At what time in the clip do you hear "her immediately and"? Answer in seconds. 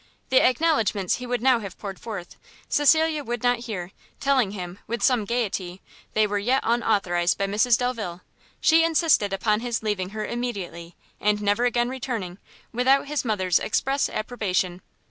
10.09-11.39